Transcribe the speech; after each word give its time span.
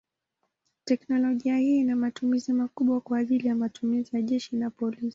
Teknolojia 0.85 1.57
hii 1.57 1.79
ina 1.79 1.95
matumizi 1.95 2.53
makubwa 2.53 3.01
kwa 3.01 3.17
ajili 3.17 3.53
matumizi 3.53 4.15
ya 4.15 4.21
jeshi 4.21 4.55
na 4.55 4.69
polisi. 4.69 5.09